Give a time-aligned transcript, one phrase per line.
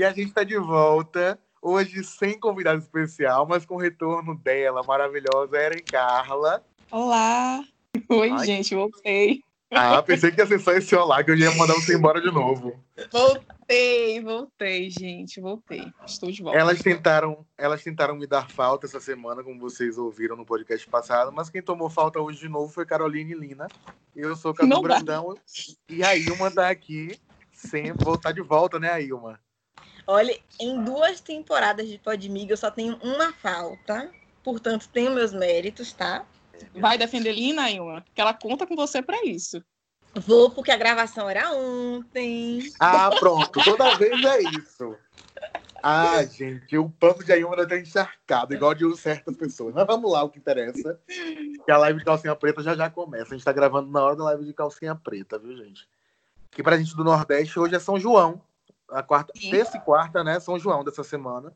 [0.00, 1.38] E a gente tá de volta.
[1.60, 6.64] Hoje sem convidado especial, mas com o retorno dela, maravilhosa, Eren Carla.
[6.90, 7.62] Olá!
[8.08, 8.46] Oi, Ai.
[8.46, 9.44] gente, voltei.
[9.70, 12.30] Ah, pensei que ia ser só esse olá, que eu ia mandar você embora de
[12.30, 12.82] novo.
[13.12, 15.92] Voltei, voltei, gente, voltei.
[16.06, 16.58] Estou de volta.
[16.58, 21.30] Elas tentaram, elas tentaram me dar falta essa semana, como vocês ouviram no podcast passado,
[21.30, 23.68] mas quem tomou falta hoje de novo foi Caroline Lina.
[24.16, 25.36] Eu sou Cadu Brandão
[25.90, 27.20] e a Ilma tá aqui
[27.52, 29.38] sem voltar de volta, né, a Ilma?
[30.12, 34.10] Olha, em duas temporadas de Podmiga eu só tenho uma falta,
[34.42, 36.26] portanto tenho meus méritos, tá?
[36.74, 38.04] Vai defender Lina, Ilma?
[38.12, 39.62] Que ela conta com você para isso.
[40.12, 42.72] Vou, porque a gravação era ontem.
[42.80, 43.62] Ah, pronto.
[43.62, 44.96] Toda vez é isso.
[45.80, 49.72] Ah, gente, o pano de Ayuma tá encharcado, igual de certas pessoas.
[49.72, 50.98] Mas vamos lá, o que interessa.
[51.64, 53.32] Que a live de calcinha preta já já começa.
[53.32, 55.88] A gente tá gravando na hora da live de calcinha preta, viu, gente?
[56.50, 58.42] Que pra gente do Nordeste, hoje é São João.
[58.90, 60.40] A quarta, terça e quarta, né?
[60.40, 61.52] São João dessa semana.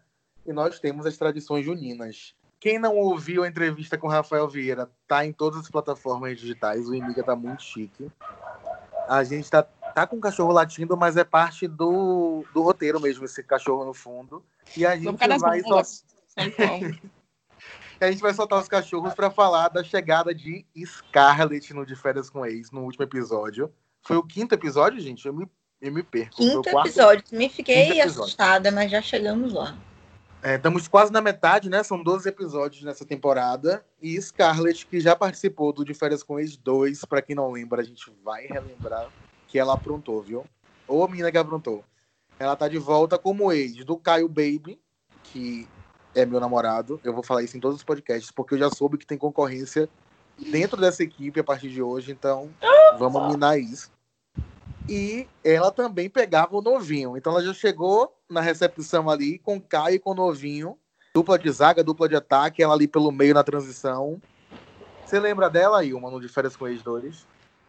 [0.46, 2.34] E nós temos as tradições juninas.
[2.60, 6.88] Quem não ouviu a entrevista com Rafael Vieira, tá em todas as plataformas digitais.
[6.88, 8.10] O Imiga tá muito chique.
[9.08, 13.24] A gente tá, tá com o cachorro latindo, mas é parte do, do roteiro mesmo,
[13.24, 14.42] esse cachorro no fundo.
[14.76, 15.82] E a gente vai só...
[18.00, 22.30] a gente vai soltar os cachorros para falar da chegada de Scarlett no De Férias
[22.30, 23.72] com Ex, no último episódio.
[24.02, 25.26] Foi o quinto episódio, gente?
[25.26, 25.46] Eu me,
[25.80, 26.36] eu me perco.
[26.36, 27.24] Quinto episódio.
[27.28, 29.76] Também fiquei assustada, mas já chegamos lá.
[30.42, 31.82] É, estamos quase na metade, né?
[31.82, 33.84] São 12 episódios nessa temporada.
[34.02, 37.80] E Scarlett, que já participou do De Férias com Ex 2, para quem não lembra,
[37.80, 39.08] a gente vai relembrar
[39.48, 40.44] que ela aprontou, viu?
[40.86, 41.82] Ou a menina que aprontou.
[42.38, 44.78] Ela tá de volta como ex do Caio Baby,
[45.22, 45.68] que
[46.14, 47.00] é meu namorado.
[47.04, 49.88] Eu vou falar isso em todos os podcasts, porque eu já soube que tem concorrência
[50.36, 52.50] dentro dessa equipe a partir de hoje, então
[52.98, 53.93] vamos minar isso.
[54.88, 57.16] E ela também pegava o novinho.
[57.16, 60.78] Então ela já chegou na recepção ali com Caio e com o novinho.
[61.14, 64.20] Dupla de zaga, dupla de ataque, ela ali pelo meio na transição.
[65.04, 67.26] Você lembra dela, Ilma, no De Férias com Ex-Dores?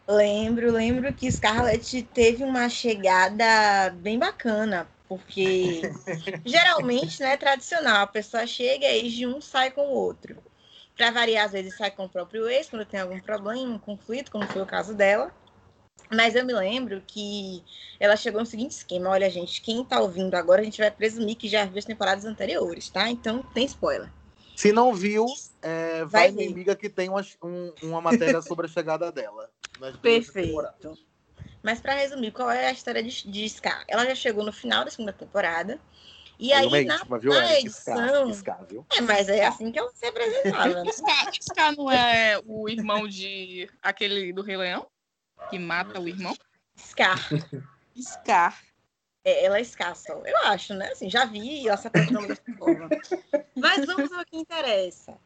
[0.08, 5.82] Lembro, lembro que Scarlett teve uma chegada bem bacana, porque
[6.46, 10.38] geralmente não né, é tradicional, a pessoa chega, ex de um sai com o outro.
[10.96, 14.32] Para variar, às vezes sai com o próprio ex, quando tem algum problema, um conflito,
[14.32, 15.32] como foi o caso dela.
[16.14, 17.64] Mas eu me lembro que
[18.00, 21.36] ela chegou no seguinte esquema: olha, gente, quem tá ouvindo agora, a gente vai presumir
[21.36, 23.10] que já viu as temporadas anteriores, tá?
[23.10, 24.10] Então tem spoiler.
[24.56, 25.26] Se não viu,
[25.62, 29.50] é, vai, vai amiga que tem uma, um, uma matéria sobre a chegada dela.
[30.02, 30.98] Perfeito.
[31.62, 33.84] Mas para resumir, qual é a história de, de Scar?
[33.88, 35.80] Ela já chegou no final da segunda temporada.
[36.38, 38.34] E aí, aí na, íntima, na edição.
[38.34, 40.84] Scar, Scar, é, mas é assim que ela se apresentava.
[40.84, 40.92] Né?
[40.92, 44.86] Scar, Scar não é o irmão de aquele do Rei Leão?
[45.50, 46.36] Que mata o irmão?
[46.78, 47.20] Scar.
[47.98, 48.62] Scar.
[49.24, 50.92] É, ela é escassa, eu acho, né?
[50.92, 52.90] Assim, já vi ela se apaixonou dessa forma.
[53.56, 55.18] Mas vamos ao que interessa.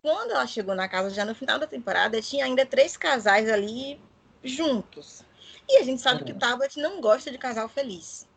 [0.00, 4.00] Quando ela chegou na casa, já no final da temporada, tinha ainda três casais ali
[4.44, 5.24] juntos.
[5.68, 8.28] E a gente sabe que o Tablet não gosta de casal feliz.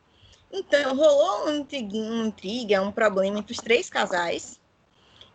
[0.51, 4.59] Então, rolou um intriga, intriga, um problema entre os três casais.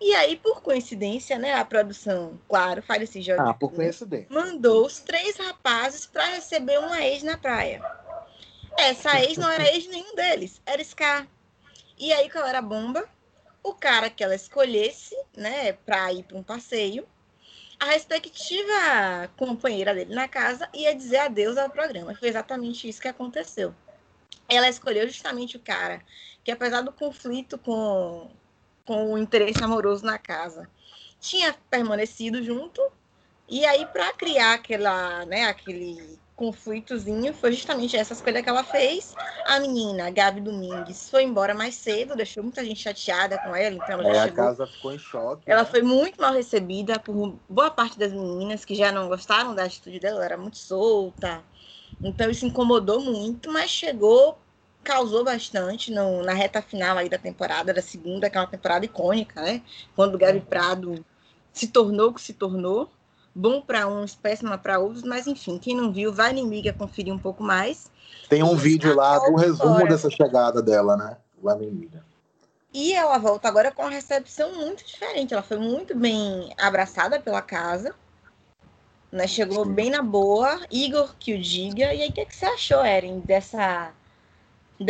[0.05, 3.41] E aí, por coincidência, né, a produção, claro, faz esse jogo.
[3.41, 4.27] Ah, por coincidência.
[4.29, 7.81] Mandou os três rapazes para receber uma ex na praia.
[8.77, 11.29] Essa ex não era ex nenhum deles, era Scar.
[11.97, 13.09] E aí, qual era a bomba?
[13.63, 17.07] O cara que ela escolhesse, né, para ir para um passeio,
[17.79, 22.13] a respectiva companheira dele na casa ia dizer adeus ao programa.
[22.17, 23.73] Foi exatamente isso que aconteceu.
[24.49, 26.03] Ela escolheu justamente o cara
[26.43, 28.33] que, apesar do conflito com,
[28.87, 30.69] com o interesse amoroso na casa.
[31.21, 32.81] Tinha permanecido junto,
[33.49, 39.15] e aí, para criar aquela, né, aquele conflitozinho, foi justamente essa escolha que ela fez.
[39.45, 44.01] A menina, Gabi Domingues, foi embora mais cedo, deixou muita gente chateada com ela, então
[44.01, 44.45] ela é, já chegou.
[44.45, 45.43] A casa ficou em choque.
[45.47, 45.69] Ela né?
[45.69, 50.01] foi muito mal recebida por boa parte das meninas que já não gostaram da atitude
[50.01, 51.45] dela, ela era muito solta.
[52.03, 54.39] Então isso incomodou muito, mas chegou
[54.83, 59.63] causou bastante no, na reta final aí da temporada, da segunda, aquela temporada icônica, né?
[59.95, 60.45] Quando o Gabi uhum.
[60.45, 61.05] Prado
[61.53, 62.91] se tornou o que se tornou.
[63.35, 67.15] Bom para uns, péssima para outros, mas enfim, quem não viu, vai em Miga conferir
[67.15, 67.91] um pouco mais.
[68.29, 71.17] Tem um e vídeo lá do resumo dessa chegada dela, né?
[71.43, 72.05] Lá no Miga.
[72.75, 75.35] E ela volta agora com uma recepção muito diferente.
[75.35, 77.95] Ela foi muito bem abraçada pela casa.
[79.11, 79.27] Né?
[79.27, 79.73] Chegou Sim.
[79.73, 80.61] bem na boa.
[80.71, 81.93] Igor que o diga.
[81.93, 83.93] E aí, o que, é que você achou, Eren, dessa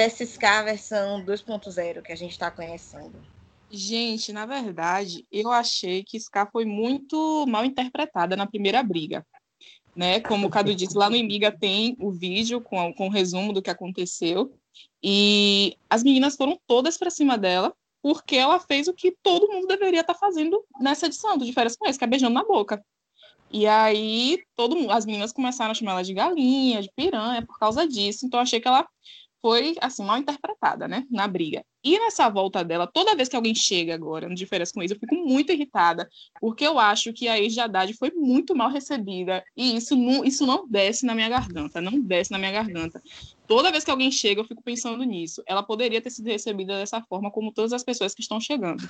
[0.00, 3.15] SCA versão 2.0 que a gente está conhecendo?
[3.71, 9.27] Gente, na verdade, eu achei que Ska foi muito mal interpretada na primeira briga.
[9.97, 10.21] Né?
[10.21, 13.62] Como o Cadu disse, lá no Imiga tem o vídeo com, com o resumo do
[13.62, 14.55] que aconteceu.
[15.03, 19.67] E as meninas foram todas para cima dela, porque ela fez o que todo mundo
[19.67, 22.83] deveria estar tá fazendo nessa edição do De Férias com é beijando na boca.
[23.50, 27.87] E aí, todo as meninas começaram a chamar ela de galinha, de piranha, por causa
[27.87, 28.25] disso.
[28.25, 28.89] Então, achei que ela
[29.43, 31.65] foi, assim, mal interpretada, né, na briga.
[31.85, 34.99] E nessa volta dela, toda vez que alguém chega agora no Diferença com isso, eu
[35.00, 36.09] fico muito irritada,
[36.41, 40.25] porque eu acho que a ex de Haddad foi muito mal recebida, e isso não,
[40.25, 43.03] isso não desce na minha garganta, não desce na minha garganta.
[43.49, 45.43] Toda vez que alguém chega, eu fico pensando nisso.
[45.44, 48.89] Ela poderia ter sido recebida dessa forma, como todas as pessoas que estão chegando.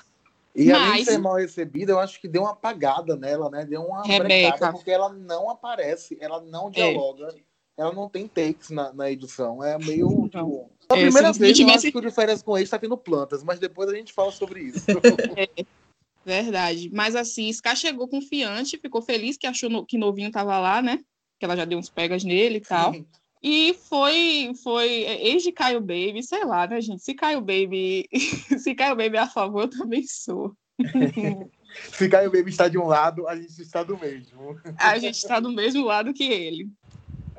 [0.55, 0.83] E Mas...
[0.83, 3.65] além de ser mal recebida, eu acho que deu uma apagada nela, né?
[3.65, 4.71] Deu uma Rebeca.
[4.71, 6.71] porque ela não aparece, ela não é.
[6.73, 7.29] dialoga.
[7.29, 9.63] É ela não tem takes na, na edição.
[9.63, 10.29] É meio.
[10.29, 11.63] Tipo, a é, primeira vez tivesse...
[11.63, 14.13] eu acho que o de férias com eles está tendo plantas, mas depois a gente
[14.13, 14.87] fala sobre isso.
[16.25, 16.89] É, verdade.
[16.93, 21.01] Mas assim, Scar chegou confiante, ficou feliz que achou no, que novinho tava lá, né?
[21.39, 22.93] Que ela já deu uns pegas nele e tal.
[22.93, 23.07] Sim.
[23.43, 27.03] E foi, foi é, ex de Caio Baby, sei lá, né, gente?
[27.03, 28.09] Se Caio Baby,
[28.57, 30.55] se Caio Baby é a favor, eu também sou.
[31.93, 34.57] se Caio Baby está de um lado, a gente está do mesmo.
[34.79, 36.71] A gente está do mesmo lado que ele.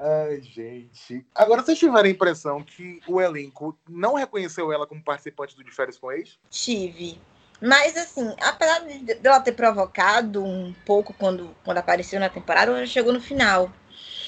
[0.06, 1.26] Ai, gente.
[1.34, 5.72] Agora, vocês tiveram a impressão que o elenco não reconheceu ela como participante do De
[5.72, 6.38] Férias com Ex?
[6.50, 7.22] Tive.
[7.62, 12.86] Mas, assim, apesar de ela ter provocado um pouco quando, quando apareceu na temporada, ela
[12.86, 13.72] chegou no final.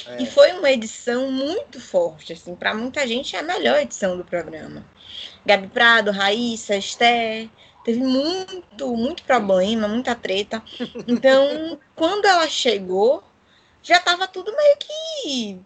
[0.07, 0.22] É.
[0.22, 4.24] E foi uma edição muito forte, assim, para muita gente é a melhor edição do
[4.24, 4.86] programa.
[5.45, 7.50] Gabi Prado, Raíssa, Esther,
[7.83, 10.63] teve muito, muito problema, muita treta.
[11.06, 13.22] Então, quando ela chegou,
[13.86, 15.60] já estava tudo meio que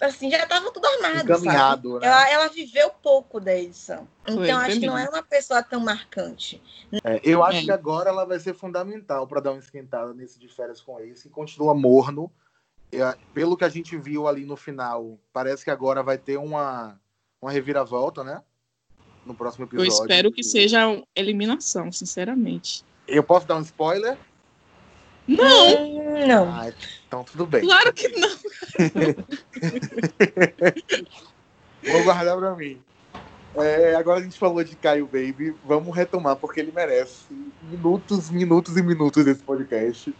[0.00, 1.32] assim, já estava tudo armado.
[1.32, 2.06] Encaminhado, né?
[2.06, 4.06] ela, ela, viveu pouco da edição.
[4.22, 6.62] Então, Foi, acho que não é uma pessoa tão marcante.
[7.04, 7.64] É, eu acho é.
[7.64, 11.28] que agora ela vai ser fundamental para dar uma esquentada nesse de férias com esse.
[11.28, 12.30] Continua morno.
[12.90, 16.98] É, pelo que a gente viu ali no final, parece que agora vai ter uma,
[17.42, 18.42] uma reviravolta, né?
[19.26, 19.90] No próximo episódio.
[19.90, 22.82] Eu espero que seja eliminação, sinceramente.
[23.06, 24.16] Eu posso dar um spoiler?
[25.28, 26.26] Não!
[26.26, 26.50] Não.
[26.50, 26.72] Ah,
[27.06, 27.60] então tudo bem.
[27.60, 28.28] Claro que não.
[31.92, 32.82] Vou guardar pra mim.
[33.54, 37.24] É, agora a gente falou de Caio Baby, vamos retomar, porque ele merece
[37.62, 40.14] minutos, minutos e minutos desse podcast.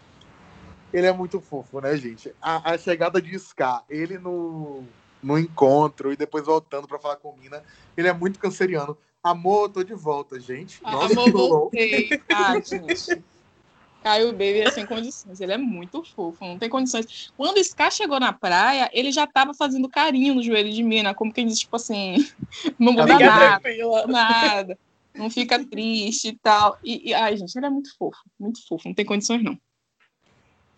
[0.91, 2.33] Ele é muito fofo, né, gente?
[2.41, 4.83] A, a chegada de Scar, ele no,
[5.21, 7.63] no encontro e depois voltando para falar com Mina,
[7.95, 8.97] ele é muito canceriano.
[9.23, 10.79] Amor, tô de volta, gente.
[10.83, 12.09] Ah, amor, voltei.
[12.33, 13.23] Ah, gente.
[14.03, 17.31] Caio Baby é sem condições, ele é muito fofo, não tem condições.
[17.35, 21.13] Quando o Scar chegou na praia, ele já tava fazendo carinho no joelho de Mina,
[21.13, 22.15] como quem diz, tipo assim,
[22.79, 23.61] não muda nada,
[24.07, 24.79] nada,
[25.13, 26.77] não fica triste e tal.
[26.83, 29.57] E, e, ai, gente, ele é muito fofo, muito fofo, não tem condições não.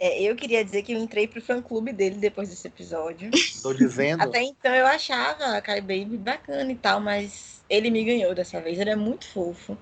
[0.03, 3.29] É, eu queria dizer que eu entrei pro fã-clube dele depois desse episódio.
[3.61, 4.23] Tô dizendo.
[4.23, 8.59] Até então eu achava a Kai Baby bacana e tal, mas ele me ganhou dessa
[8.59, 8.79] vez.
[8.79, 9.77] Ele é muito fofo.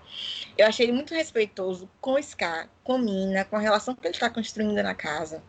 [0.58, 4.14] Eu achei ele muito respeitoso com o Scar, com Mina, com a relação que ele
[4.14, 5.42] está construindo na casa.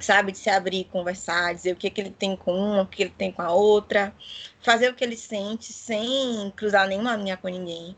[0.00, 3.04] Sabe, de se abrir, conversar, dizer o que, que ele tem com uma, o que
[3.04, 4.12] ele tem com a outra,
[4.60, 7.94] fazer o que ele sente sem cruzar nenhuma linha com ninguém.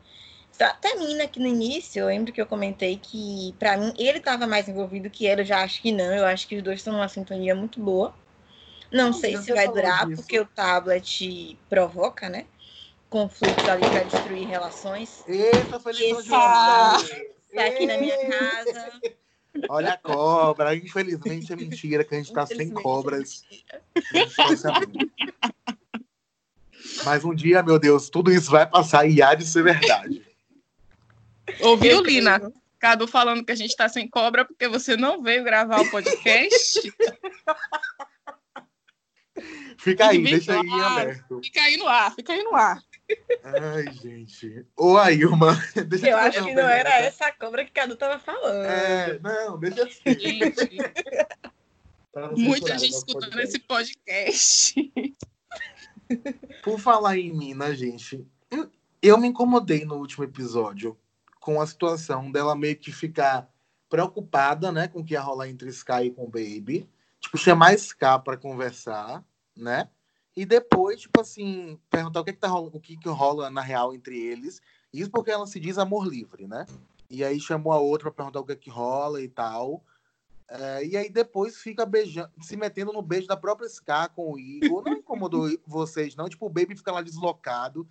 [0.67, 4.47] Até Mina, que no início, eu lembro que eu comentei que, para mim, ele estava
[4.47, 6.15] mais envolvido que ela, eu já acho que não.
[6.15, 8.15] Eu acho que os dois estão numa sintonia muito boa.
[8.93, 10.23] Não sei se vai durar, disso.
[10.23, 12.47] porque o tablet provoca, né?
[13.11, 15.25] conflitos ali para destruir relações.
[15.27, 18.93] Eita, feliz Está aqui na minha casa.
[19.69, 20.75] Olha a cobra.
[20.77, 23.45] Infelizmente é mentira que a gente está sem é cobras.
[27.05, 30.30] Mas um dia, meu Deus, tudo isso vai passar e há de ser verdade.
[31.61, 32.41] Ouviu, Lina?
[32.79, 36.81] Cadu falando que a gente está sem cobra porque você não veio gravar o podcast.
[39.79, 41.41] Fica aí, deixa aí aberto.
[41.43, 42.83] Fica aí no ar, fica aí no ar.
[43.43, 44.67] Ai, gente.
[44.77, 45.57] Ô, Ailma.
[45.89, 48.67] Deixa eu acho que não era essa cobra que Cadu tava falando.
[48.67, 50.19] É, não, deixa assim.
[50.19, 50.77] Gente,
[52.37, 54.93] muita gente escutando esse podcast.
[56.63, 58.71] Por falar em Mina, gente, eu,
[59.03, 60.97] eu me incomodei no último episódio
[61.41, 63.51] com a situação dela meio que ficar
[63.89, 66.89] preocupada, né, com o que ia rolar entre Sky e com o Baby.
[67.19, 69.25] Tipo, chamar Sky para conversar,
[69.57, 69.89] né?
[70.37, 73.93] E depois, tipo assim, perguntar o que, que, tá, o que, que rola na real
[73.93, 74.63] entre eles.
[74.93, 76.67] Isso porque ela se diz amor livre, né?
[77.11, 79.85] E aí chamou a outra para perguntar o que, que rola e tal.
[80.49, 84.39] É, e aí depois fica beijando, se metendo no beijo da própria Scar com o
[84.39, 84.85] Igor.
[84.85, 86.29] Não incomodou vocês, não?
[86.29, 87.87] Tipo, o Baby fica lá deslocado.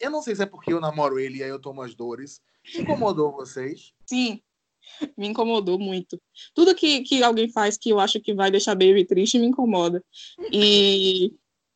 [0.00, 2.40] Eu não sei se é porque eu namoro ele e aí eu tomo as dores.
[2.78, 3.92] Incomodou vocês?
[4.06, 4.40] Sim,
[5.16, 6.20] me incomodou muito.
[6.54, 10.02] Tudo que, que alguém faz que eu acho que vai deixar Baby triste me incomoda.
[10.52, 11.32] E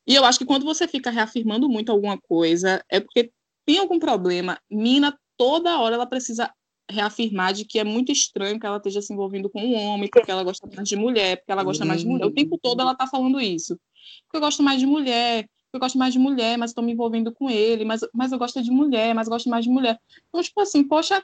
[0.07, 3.31] E eu acho que quando você fica reafirmando muito alguma coisa, é porque
[3.67, 4.59] tem algum problema.
[4.71, 6.51] Mina, toda hora ela precisa
[6.91, 10.31] reafirmar de que é muito estranho que ela esteja se envolvendo com um homem, porque
[10.31, 12.25] ela gosta mais de mulher, porque ela gosta mais de mulher.
[12.25, 13.79] O tempo todo ela tá falando isso.
[14.25, 17.33] Porque eu gosto mais de mulher, eu gosto mais de mulher, mas estou me envolvendo
[17.33, 20.01] com ele, mas, mas eu gosto de mulher, mas gosto mais de mulher.
[20.29, 21.23] Então, tipo assim, poxa,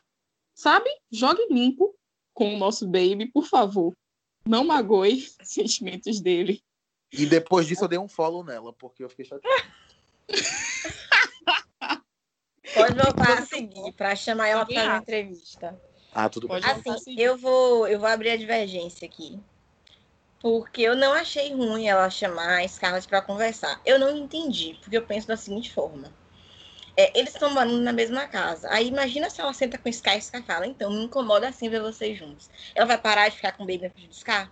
[0.54, 0.88] sabe?
[1.10, 1.94] Jogue limpo
[2.32, 3.94] com o nosso baby, por favor.
[4.46, 6.62] Não magoe os sentimentos dele.
[7.12, 9.72] E depois disso eu dei um follow nela, porque eu fiquei chateado.
[12.74, 15.80] Pode voltar a seguir para chamar ela para uma entrevista.
[16.12, 16.60] Ah, tudo bem.
[16.64, 19.38] Assim, eu vou, eu vou abrir a divergência aqui.
[20.44, 23.80] Porque eu não achei ruim ela chamar a Scarlett para conversar.
[23.82, 26.12] Eu não entendi, porque eu penso da seguinte forma.
[26.94, 28.68] É, eles estão morando na mesma casa.
[28.70, 31.70] Aí imagina se ela senta com o Sky e Sky fala, então me incomoda assim
[31.70, 32.50] ver vocês juntos.
[32.74, 34.50] Ela vai parar de ficar com o Baby frente do Sky?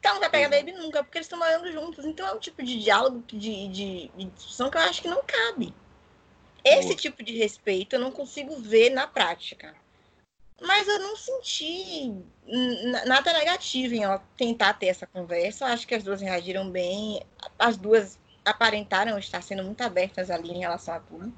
[0.00, 2.04] Então não vai pegar Baby nunca, porque eles estão morando juntos.
[2.04, 5.22] Então é um tipo de diálogo, de, de, de discussão que eu acho que não
[5.22, 5.72] cabe.
[6.64, 9.72] Esse tipo de respeito eu não consigo ver na prática.
[10.64, 12.14] Mas eu não senti
[13.06, 15.64] nada negativo em ela tentar ter essa conversa.
[15.64, 17.20] Eu acho que as duas reagiram bem.
[17.58, 21.32] As duas aparentaram estar sendo muito abertas ali em relação a tudo.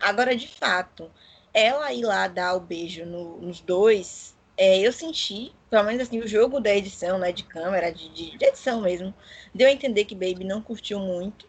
[0.00, 1.10] Agora, de fato,
[1.52, 6.20] ela ir lá dar o beijo no, nos dois, é, eu senti, pelo menos assim,
[6.20, 9.14] o jogo da edição, né, de câmera, de, de, de edição mesmo,
[9.54, 11.48] deu a entender que Baby não curtiu muito.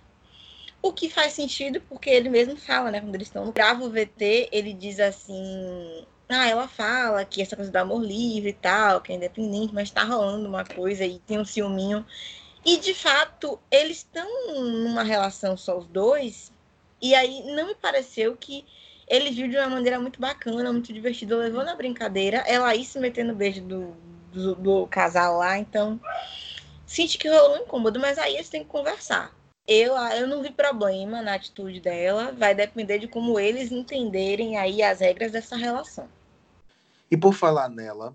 [0.81, 3.01] O que faz sentido, porque ele mesmo fala, né?
[3.01, 6.05] Quando eles estão no gravo VT, ele diz assim.
[6.27, 9.91] Ah, ela fala que essa coisa do amor livre e tal, que é independente, mas
[9.91, 12.05] tá rolando uma coisa e tem um ciúminho.
[12.65, 16.51] E de fato, eles estão numa relação só os dois,
[16.99, 18.65] e aí não me pareceu que
[19.07, 22.99] ele viu de uma maneira muito bacana, muito divertida, levou na brincadeira, ela aí se
[22.99, 23.91] metendo no beijo do,
[24.33, 26.01] do, do casal lá, então
[26.87, 29.31] senti que rolou um incômodo, mas aí eles têm que conversar.
[29.67, 34.83] Eu, eu não vi problema na atitude dela, vai depender de como eles entenderem aí
[34.83, 36.07] as regras dessa relação.
[37.09, 38.13] E por falar nela,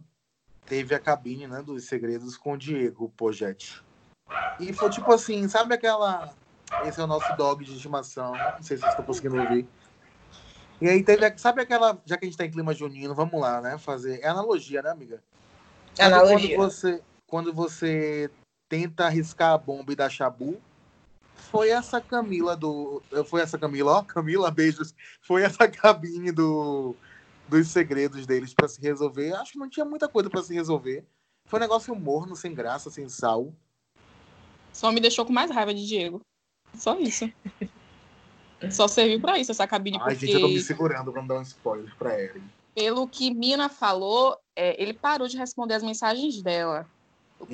[0.64, 3.82] teve a cabine né, dos segredos com o Diego Pogetti.
[4.60, 6.32] E foi tipo assim, sabe aquela.
[6.84, 8.32] Esse é o nosso dog de estimação.
[8.32, 9.66] Não sei se vocês estão conseguindo ouvir.
[10.80, 11.36] E aí teve.
[11.36, 11.98] Sabe aquela.
[12.06, 13.76] Já que a gente tá em clima junino, vamos lá, né?
[13.76, 14.20] Fazer.
[14.22, 15.20] É analogia, né, amiga?
[15.98, 16.56] Analogia.
[16.56, 18.30] Quando você, quando você
[18.68, 20.60] tenta arriscar a bomba e dar chabu,
[21.50, 23.02] foi essa Camila do.
[23.26, 24.94] Foi essa Camila, ó, Camila, beijos.
[25.20, 26.94] Foi essa cabine do,
[27.48, 29.32] dos segredos deles para se resolver.
[29.34, 31.04] Acho que não tinha muita coisa para se resolver.
[31.46, 33.52] Foi um negócio morno, sem graça, sem sal.
[34.72, 36.20] Só me deixou com mais raiva de Diego.
[36.74, 37.30] Só isso.
[38.70, 39.98] Só serviu para isso essa cabine.
[40.00, 40.26] Ai, porque...
[40.26, 42.42] gente, eu tô me segurando pra não dar um spoiler pra Eren.
[42.74, 46.86] Pelo que Mina falou, é, ele parou de responder as mensagens dela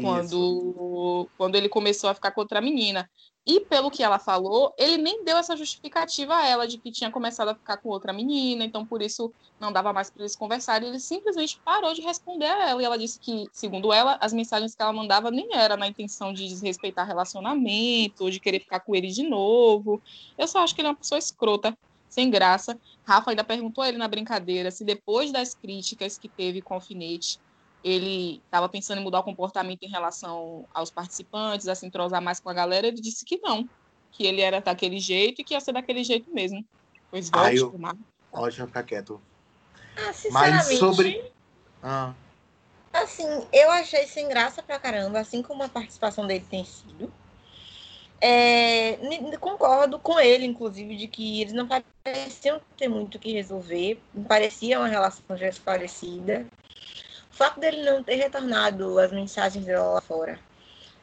[0.00, 3.08] quando, quando ele começou a ficar contra a menina.
[3.46, 7.12] E pelo que ela falou, ele nem deu essa justificativa a ela de que tinha
[7.12, 10.88] começado a ficar com outra menina, então por isso não dava mais para eles conversarem.
[10.88, 12.82] Ele simplesmente parou de responder a ela.
[12.82, 16.32] E ela disse que, segundo ela, as mensagens que ela mandava nem era na intenção
[16.32, 20.02] de desrespeitar relacionamento, ou de querer ficar com ele de novo.
[20.36, 22.76] Eu só acho que ele é uma pessoa escrota, sem graça.
[23.04, 26.78] Rafa ainda perguntou a ele na brincadeira se depois das críticas que teve com o
[26.78, 27.38] alfinete,
[27.86, 32.40] ele estava pensando em mudar o comportamento em relação aos participantes, a se entrosar mais
[32.40, 33.68] com a galera, ele disse que não,
[34.10, 36.64] que ele era daquele jeito e que ia ser daquele jeito mesmo.
[37.10, 37.80] Pois volte, ah, eu...
[38.32, 39.20] Ótimo, ficar quieto.
[39.96, 40.66] Ah, sinceramente...
[40.66, 41.32] Mas sobre...
[41.80, 42.12] Ah.
[42.92, 47.12] Assim, eu achei sem graça pra caramba, assim como a participação dele tem sido.
[48.20, 48.98] É,
[49.38, 54.80] concordo com ele, inclusive, de que eles não pareciam ter muito o que resolver, parecia
[54.80, 56.46] uma relação já esclarecida.
[57.36, 60.38] O fato dele não ter retornado as mensagens dela lá fora,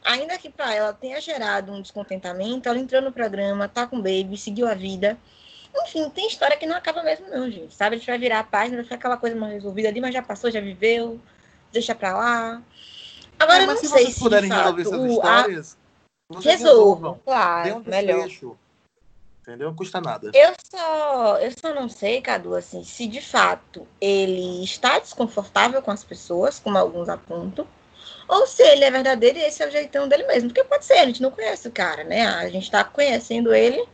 [0.02, 4.02] ainda que para ela tenha gerado um descontentamento, ela entrou no programa, tá com o
[4.02, 5.16] baby, seguiu a vida.
[5.84, 7.72] Enfim, tem história que não acaba mesmo, não, gente.
[7.72, 7.94] Sabe?
[7.94, 10.22] A gente vai virar a página, vai ficar aquela coisa mal resolvida ali, mas já
[10.22, 11.20] passou, já viveu,
[11.72, 12.62] deixa pra lá.
[13.38, 14.18] Agora, é, não se sei se.
[14.18, 15.78] puderem resolver essas histórias,
[16.34, 16.40] a...
[16.40, 18.28] resolvam, claro, um melhor.
[19.44, 19.68] Entendeu?
[19.68, 20.30] Não custa nada.
[20.32, 25.90] Eu só, eu só não sei, Cadu, assim, se de fato ele está desconfortável com
[25.90, 27.66] as pessoas, como alguns apontam,
[28.26, 30.48] ou se ele é verdadeiro e esse é o jeitão dele mesmo.
[30.48, 32.26] Porque pode ser, a gente não conhece o cara, né?
[32.26, 33.86] A gente está conhecendo ele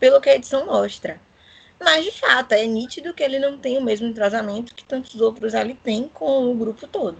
[0.00, 1.20] pelo que a edição mostra.
[1.78, 5.54] Mas, de fato, é nítido que ele não tem o mesmo entrosamento que tantos outros
[5.54, 7.18] ali têm com o grupo todo.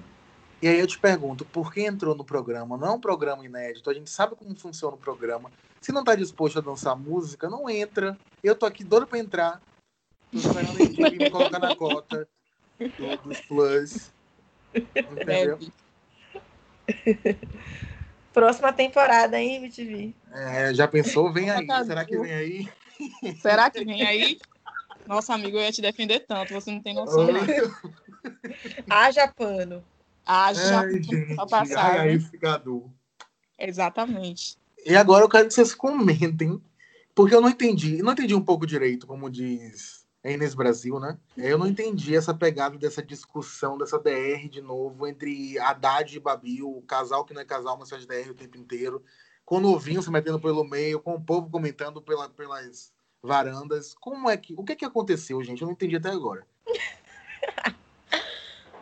[0.62, 2.78] E aí eu te pergunto, por que entrou no programa?
[2.78, 5.52] Não é um programa inédito, a gente sabe como funciona o programa.
[5.84, 8.18] Se não tá disposto a dançar música, não entra.
[8.42, 9.60] Eu tô aqui doido pra entrar.
[10.32, 12.26] Tô esperando a me colocar na cota
[12.78, 14.10] do, dos plus.
[14.74, 15.58] Entendeu?
[18.32, 20.14] Próxima temporada, hein, MTV?
[20.32, 21.30] É, já pensou?
[21.30, 21.66] Vem aí.
[21.84, 22.68] Será que vem aí?
[23.42, 24.38] Será que vem aí?
[25.06, 27.42] Nossa, amigo, eu ia te defender tanto, você não tem noção, não.
[28.88, 29.84] Haja pano.
[30.24, 31.34] Haja Ai, gente.
[31.34, 31.90] pra passar.
[31.90, 32.00] Ai, né?
[32.04, 32.88] aí, figador.
[33.58, 34.63] Exatamente.
[34.84, 36.62] E agora eu quero que vocês comentem,
[37.14, 41.18] porque eu não entendi, não entendi um pouco direito, como diz a Inês Brasil, né?
[41.36, 46.62] Eu não entendi essa pegada dessa discussão, dessa DR de novo, entre Haddad e Babi,
[46.62, 49.02] o casal que não é casal, mas faz DR o tempo inteiro,
[49.44, 53.94] com o novinho se metendo pelo meio, com o povo comentando pela, pelas varandas.
[53.94, 54.54] Como é que.
[54.56, 55.62] O que é que aconteceu, gente?
[55.62, 56.46] Eu não entendi até agora.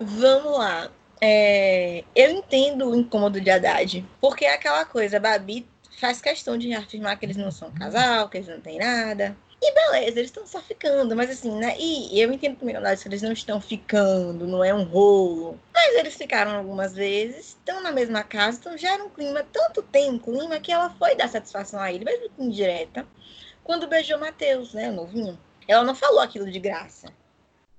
[0.01, 0.91] Vamos lá.
[1.21, 5.67] É, eu entendo o incômodo de Haddad, porque é aquela coisa, Babi
[6.03, 9.37] faz questão de afirmar que eles não são um casal, que eles não têm nada.
[9.63, 11.77] E beleza, eles estão só ficando, mas assim, né?
[11.79, 15.61] E eu entendo também, Haddad, que eles não estão ficando, não é um rolo.
[15.73, 20.11] Mas eles ficaram algumas vezes, estão na mesma casa, então gera um clima, tanto tem
[20.11, 23.07] um clima que ela foi dar satisfação a ele, mesmo que indireta,
[23.63, 25.39] quando beijou Matheus, né, o novinho.
[25.69, 27.13] Ela não falou aquilo de graça.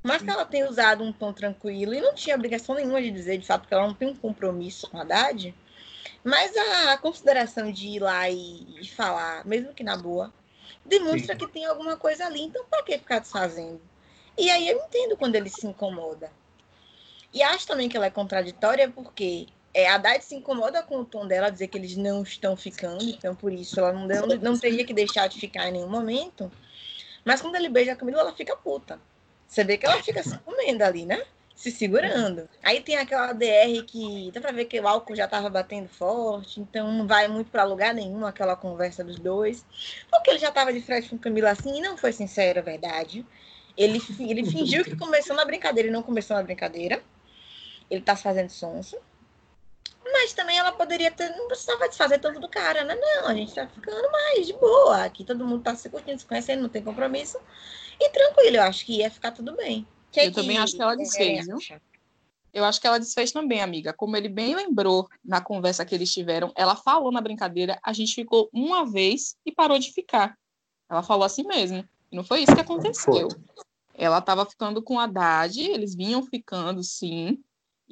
[0.01, 3.38] Mas que ela tem usado um tom tranquilo e não tinha obrigação nenhuma de dizer,
[3.38, 5.53] de fato, que ela não tem um compromisso com a Haddad.
[6.24, 10.32] Mas a consideração de ir lá e, e falar, mesmo que na boa,
[10.86, 11.39] demonstra Sim.
[11.39, 12.42] que tem alguma coisa ali.
[12.42, 13.82] Então, para que ficar desfazendo?
[14.38, 16.32] E aí eu entendo quando ele se incomoda.
[17.34, 21.06] E acho também que ela é contraditória porque é, a Haddad se incomoda com o
[21.06, 24.58] tom dela, dizer que eles não estão ficando, então por isso ela não, deu- não
[24.58, 26.51] teria que deixar de ficar em nenhum momento.
[27.25, 29.00] Mas quando ele beija a Camila, ela fica puta.
[29.48, 31.25] Você vê que ela fica se comendo ali, né?
[31.63, 32.50] Se segurando.
[32.62, 36.60] Aí tem aquela DR que dá pra ver que o álcool já tava batendo forte,
[36.60, 39.65] então não vai muito pra lugar nenhum aquela conversa dos dois.
[40.12, 43.25] Porque ele já tava de frente com Camila assim e não foi sincero, é verdade.
[43.77, 47.01] Ele, ele fingiu que começou na brincadeira e não começou na brincadeira.
[47.89, 48.98] Ele tá fazendo sonso.
[50.03, 52.93] Mas também ela poderia ter, não precisava desfazer tanto do cara, né?
[52.93, 55.05] Não, a gente tá ficando mais de boa.
[55.05, 57.39] Aqui todo mundo tá se curtindo, se conhecendo, não tem compromisso.
[57.97, 59.88] E tranquilo, eu acho que ia ficar tudo bem.
[60.13, 61.58] Que Eu também acho que ela desfez, viu?
[61.58, 61.82] acha?
[62.54, 63.91] Eu acho que ela desfez também, amiga.
[63.93, 68.13] Como ele bem lembrou na conversa que eles tiveram, ela falou na brincadeira, a gente
[68.13, 70.38] ficou uma vez e parou de ficar.
[70.88, 71.84] Ela falou assim mesmo.
[72.12, 73.28] E não foi isso que aconteceu.
[73.95, 77.43] Ela estava ficando com a Haddad, eles vinham ficando, sim.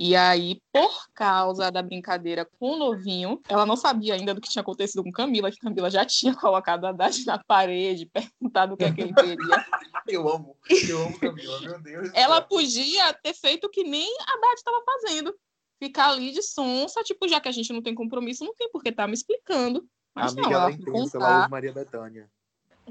[0.03, 4.49] E aí, por causa da brincadeira com o novinho, ela não sabia ainda do que
[4.49, 8.77] tinha acontecido com Camila, que Camila já tinha colocado a Haddad na parede, perguntado o
[8.77, 9.37] que é que ele queria.
[10.07, 10.57] Eu amo,
[10.89, 12.09] eu amo Camila, meu Deus.
[12.15, 15.35] ela podia ter feito o que nem a Haddad estava fazendo.
[15.77, 18.81] Ficar ali de sonsa, tipo, já que a gente não tem compromisso, não tem por
[18.81, 19.87] que estar me explicando.
[20.15, 22.27] A Mas amiga não, ela ela é intensa, ela ouve Maria Bethânia.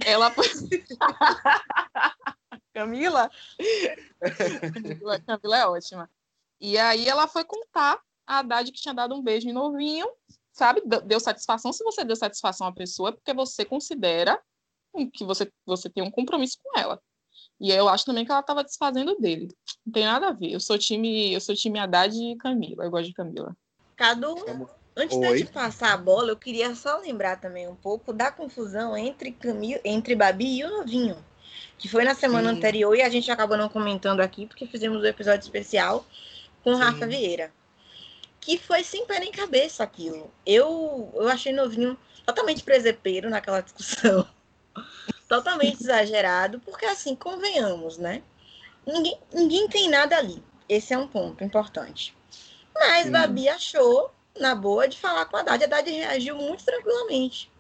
[0.07, 0.33] Ela
[2.73, 3.29] Camila?
[4.21, 5.21] Camila?
[5.21, 6.09] Camila é ótima.
[6.61, 10.09] E aí ela foi contar a Haddad que tinha dado um beijo em novinho,
[10.53, 10.83] sabe?
[11.05, 11.73] Deu satisfação.
[11.73, 14.41] Se você deu satisfação à pessoa, é porque você considera
[15.15, 17.01] que você, você tem um compromisso com ela.
[17.59, 19.49] E eu acho também que ela estava desfazendo dele.
[19.85, 20.53] Não tem nada a ver.
[20.53, 22.85] Eu sou time, eu sou time Haddad e Camila.
[22.85, 23.57] Eu gosto de Camila.
[23.97, 24.35] Cadu,
[24.97, 25.45] antes de Oi.
[25.45, 29.81] te passar a bola, eu queria só lembrar também um pouco da confusão entre, Camila,
[29.85, 31.23] entre Babi e o Novinho.
[31.79, 32.57] Que foi na semana Sim.
[32.57, 36.05] anterior e a gente acabou não comentando aqui, porque fizemos um episódio especial
[36.63, 36.81] com Sim.
[36.81, 37.53] Rafa Vieira.
[38.41, 40.33] Que foi sem pé nem cabeça aquilo.
[40.47, 44.27] Eu, eu achei Novinho totalmente presepeiro naquela discussão.
[45.29, 48.23] totalmente exagerado, porque assim, convenhamos, né?
[48.87, 50.43] Ninguém, ninguém tem nada ali.
[50.69, 52.17] Esse é um ponto importante.
[52.75, 53.13] Mas Sim.
[53.13, 55.63] Babi achou, na boa, de falar com a Haddad.
[55.63, 57.51] A Haddad reagiu muito tranquilamente.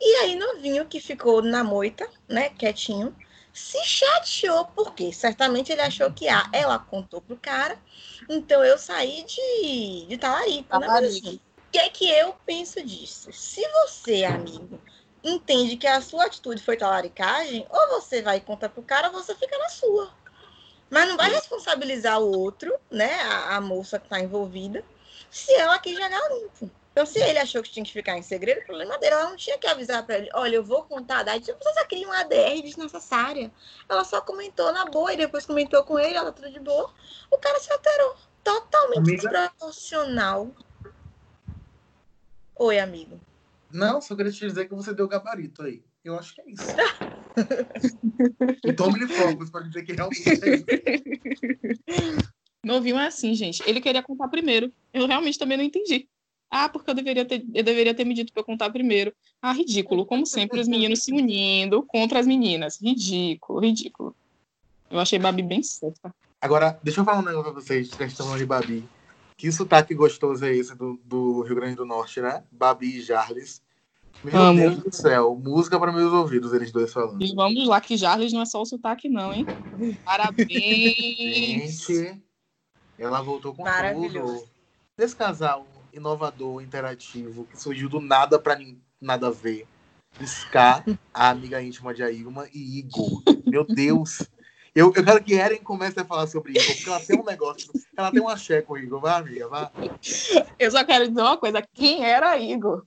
[0.00, 3.14] E aí, novinho, que ficou na moita, né, quietinho,
[3.54, 7.78] se chateou, porque certamente ele achou que ah, ela contou pro cara,
[8.28, 10.88] então eu saí de, de talarico, né?
[10.88, 13.32] Assim, o que é que eu penso disso?
[13.32, 14.80] Se você, amigo,
[15.22, 19.14] entende que a sua atitude foi talaricagem, ou você vai e conta pro cara, ou
[19.14, 20.12] você fica na sua.
[20.90, 24.84] Mas não vai responsabilizar o outro, né, a, a moça que tá envolvida,
[25.30, 26.70] se ela quis jogar limpo.
[26.94, 29.36] Então, se ele achou que tinha que ficar em segredo, o problema dele, ela não
[29.36, 32.20] tinha que avisar pra ele, olha, eu vou contar a Haddad, você só cria uma
[32.20, 33.50] ADR desnecessária.
[33.88, 36.94] Ela só comentou na boa e depois comentou com ele, ela tudo de boa.
[37.32, 38.14] O cara se alterou.
[38.44, 39.28] Totalmente Amiga?
[39.28, 40.54] desproporcional.
[42.54, 43.20] Oi, amigo.
[43.72, 45.82] Não, só queria te dizer que você deu gabarito aí.
[46.04, 46.76] Eu acho que é isso.
[48.64, 50.64] e tome-lhe focos para dizer que realmente é isso.
[52.64, 53.68] Novinho é assim, gente.
[53.68, 54.72] Ele queria contar primeiro.
[54.92, 56.08] Eu realmente também não entendi.
[56.56, 59.12] Ah, porque eu deveria ter, eu deveria ter me dito para eu contar primeiro.
[59.42, 60.06] Ah, ridículo.
[60.06, 62.80] Como sempre, os meninos se unindo contra as meninas.
[62.80, 64.14] Ridículo, ridículo.
[64.88, 66.14] Eu achei Babi bem certa.
[66.40, 68.84] Agora, deixa eu falar um negócio pra vocês, que a gente tá falando de Babi.
[69.36, 72.44] Que sotaque gostoso é esse do, do Rio Grande do Norte, né?
[72.52, 73.60] Babi e Jarles.
[74.22, 74.60] Meu Amo.
[74.60, 77.20] Deus do céu, música para meus ouvidos, eles dois falando.
[77.20, 79.44] E vamos lá, que Jarles não é só o sotaque, não, hein?
[80.04, 80.46] Parabéns!
[81.84, 82.22] Gente,
[82.96, 84.38] ela voltou com Maravilhoso.
[84.38, 84.50] tudo.
[84.96, 89.66] Esse casal inovador, interativo, que surgiu do nada nin- nada a ver.
[90.20, 93.22] Ska, a amiga íntima de Ailma, e Igor.
[93.46, 94.22] Meu Deus!
[94.74, 97.72] Eu, eu quero que Eren comece a falar sobre Igor, porque ela tem um negócio.
[97.96, 99.00] Ela tem um axé com Igor.
[99.00, 99.70] Vai, amiga, vai.
[100.58, 102.84] Eu só quero dizer uma coisa: quem era Igor?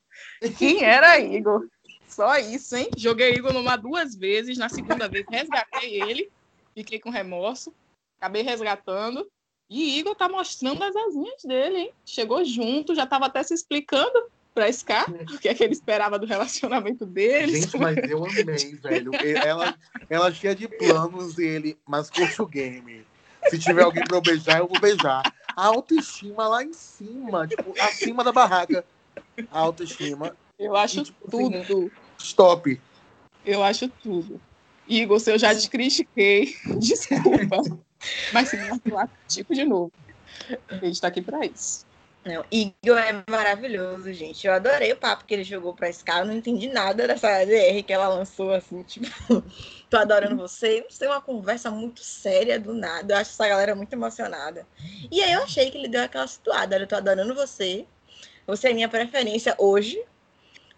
[0.57, 1.65] Quem era Igor?
[2.07, 2.89] Só isso, hein?
[2.97, 6.29] Joguei Igor numa duas vezes, na segunda vez resgatei ele,
[6.73, 7.73] fiquei com remorso,
[8.19, 9.25] acabei resgatando.
[9.69, 11.93] E Igor tá mostrando as asinhas dele, hein?
[12.05, 16.17] Chegou junto, já tava até se explicando pra Scar o que é que ele esperava
[16.17, 17.61] do relacionamento deles.
[17.61, 19.11] Gente, mas eu amei, velho.
[19.45, 19.77] Ela,
[20.09, 23.05] ela cheia de planos e ele, mas curte o game.
[23.49, 25.21] Se tiver alguém pra eu beijar, eu vou beijar.
[25.55, 28.85] A autoestima lá em cima, tipo, acima da barraca.
[29.51, 30.35] A autoestima.
[30.57, 31.91] Eu acho E, tipo, assim, tudo.
[32.17, 32.81] Stop.
[33.45, 34.41] Eu acho tudo.
[34.87, 37.61] Igor, se eu já te critiquei, desculpa.
[38.33, 39.91] Mas se me atuar, critico de novo.
[40.69, 41.85] A gente tá aqui pra isso.
[42.27, 44.45] Não, Igor é maravilhoso, gente.
[44.45, 46.19] Eu adorei o papo que ele jogou pra Scar.
[46.19, 49.07] Eu não entendi nada dessa DR que ela lançou, assim, tipo,
[49.89, 50.81] tô adorando você.
[50.81, 53.13] Não sei, uma conversa muito séria do nada.
[53.13, 54.67] Eu acho essa galera muito emocionada.
[55.09, 56.75] E aí eu achei que ele deu aquela situada.
[56.75, 57.85] Olha, eu tô adorando você.
[58.45, 60.03] Você é minha preferência hoje.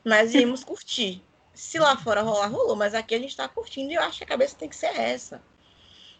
[0.05, 1.23] Mas iremos curtir.
[1.51, 2.75] Se lá fora rolar, rolou.
[2.75, 4.95] Mas aqui a gente tá curtindo e eu acho que a cabeça tem que ser
[4.95, 5.41] essa.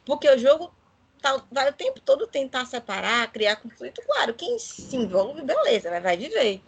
[0.04, 0.74] Porque o jogo
[1.22, 4.02] tá- vai o tempo todo tentar separar, criar conflito.
[4.06, 6.62] Claro, quem se envolve, beleza, vai, vai viver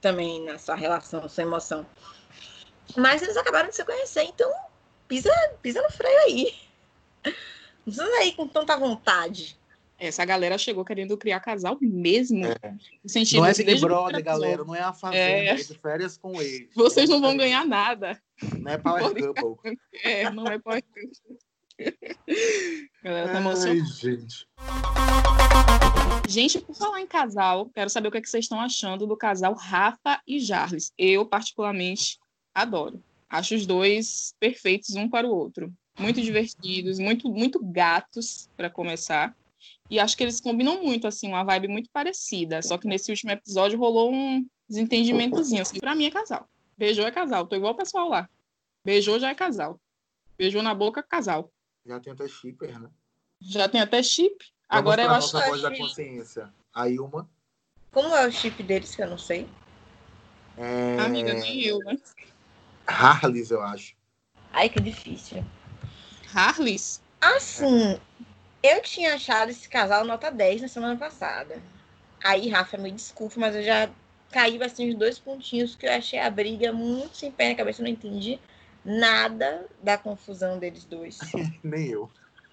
[0.00, 1.86] também nessa relação, essa emoção.
[2.96, 4.50] Mas eles acabaram de se conhecer, então
[5.08, 5.30] pisa,
[5.62, 6.54] pisa no freio aí.
[7.24, 7.32] Não
[7.84, 9.58] precisa aí com tanta vontade.
[9.98, 12.44] Essa galera chegou querendo criar casal mesmo.
[12.44, 12.74] É.
[13.34, 14.64] Não é de Big Brother, galera.
[14.64, 15.46] Não é a fazenda, É.
[15.46, 16.68] é, de férias com ele.
[16.74, 18.20] Vocês não vão ganhar nada.
[18.58, 19.78] Não é Power Couple.
[20.02, 20.58] É, não é
[23.04, 23.80] Galera tá emocionada.
[23.80, 24.48] Ai, gente.
[26.26, 29.14] Gente, por falar em casal, quero saber o que, é que vocês estão achando do
[29.14, 30.90] casal Rafa e Jarles.
[30.96, 32.18] Eu, particularmente,
[32.54, 33.04] adoro.
[33.28, 35.70] Acho os dois perfeitos um para o outro.
[35.98, 39.36] Muito divertidos, muito, muito gatos, para começar.
[39.90, 42.62] E acho que eles combinam muito, assim, uma vibe muito parecida.
[42.62, 45.60] Só que nesse último episódio rolou um desentendimentozinho.
[45.60, 46.48] Assim, pra mim é casal.
[46.76, 47.46] Beijou é casal.
[47.46, 48.26] Tô igual o pessoal lá.
[48.82, 49.78] Beijou já é casal.
[50.38, 51.52] Beijou na boca, casal.
[51.84, 52.90] Já tem até shipper, né?
[53.40, 54.36] Já tem até chip.
[54.70, 56.52] Vamos Agora eu acho nossa que- voz da consciência.
[56.72, 57.28] A Ilma.
[57.92, 59.48] Como é o chip deles que eu não sei?
[60.56, 60.98] É...
[61.00, 61.96] Amiga, nem eu, né?
[62.86, 63.94] Harles, eu acho.
[64.52, 65.44] Ai, que difícil.
[66.32, 67.00] Harles?
[67.20, 67.98] Assim,
[68.62, 71.62] eu tinha achado esse casal nota 10 na semana passada.
[72.22, 73.90] Aí, Rafa, me desculpe, mas eu já
[74.30, 77.80] caí assim os dois pontinhos que eu achei a briga muito sem pé na cabeça.
[77.80, 78.40] Eu não entendi
[78.84, 81.18] nada da confusão deles dois.
[81.62, 82.10] Nem eu.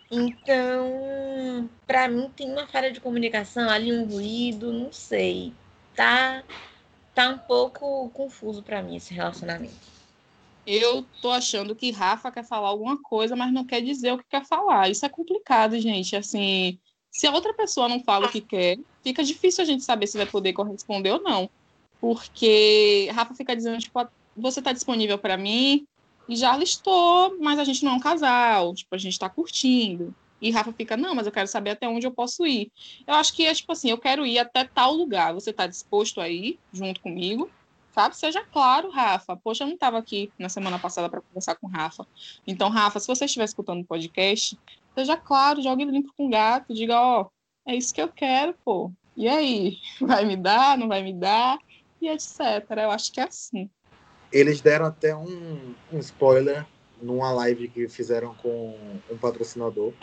[0.09, 5.53] Então, pra mim tem uma falha de comunicação ali, um ruído, não sei.
[5.95, 6.43] Tá,
[7.15, 9.91] tá um pouco confuso pra mim esse relacionamento.
[10.65, 14.25] Eu tô achando que Rafa quer falar alguma coisa, mas não quer dizer o que
[14.29, 14.89] quer falar.
[14.89, 16.15] Isso é complicado, gente.
[16.15, 16.77] Assim,
[17.09, 20.17] se a outra pessoa não fala o que quer, fica difícil a gente saber se
[20.17, 21.49] vai poder corresponder ou não.
[21.99, 25.85] Porque Rafa fica dizendo, tipo, "Ah, você tá disponível para mim?
[26.31, 30.15] E já listou, mas a gente não é um casal, tipo, a gente tá curtindo.
[30.41, 32.71] E Rafa fica, não, mas eu quero saber até onde eu posso ir.
[33.05, 35.33] Eu acho que é tipo assim, eu quero ir até tal lugar.
[35.33, 37.51] Você tá disposto a ir junto comigo?
[37.93, 38.15] Sabe?
[38.15, 39.35] Seja claro, Rafa.
[39.35, 42.07] Poxa, eu não estava aqui na semana passada para conversar com Rafa.
[42.47, 44.57] Então, Rafa, se você estiver escutando o podcast,
[44.95, 47.27] seja claro, jogue limpo com o gato, diga, ó,
[47.67, 48.89] é isso que eu quero, pô.
[49.17, 49.79] E aí?
[49.99, 51.59] Vai me dar, não vai me dar?
[52.01, 52.39] E etc.
[52.77, 53.69] Eu acho que é assim.
[54.31, 56.65] Eles deram até um, um spoiler
[57.01, 59.93] numa live que fizeram com um patrocinador.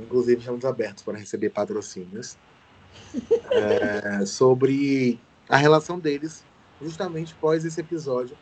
[0.00, 2.36] Inclusive, estamos abertos para receber patrocínios.
[3.54, 6.42] É, sobre a relação deles,
[6.80, 8.34] justamente pós esse episódio.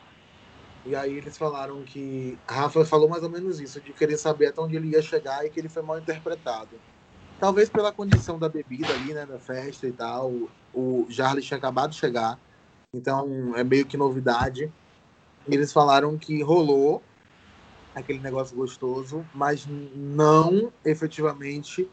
[0.85, 2.39] E aí eles falaram que.
[2.49, 5.51] Rafa falou mais ou menos isso, de querer saber até onde ele ia chegar e
[5.51, 6.81] que ele foi mal interpretado.
[7.39, 10.33] Talvez pela condição da bebida ali, né, da festa e tal.
[10.73, 12.39] O Jarlis tinha acabado de chegar.
[12.95, 14.73] Então é meio que novidade.
[15.49, 17.03] Eles falaram que rolou
[17.95, 21.89] aquele negócio gostoso, mas não efetivamente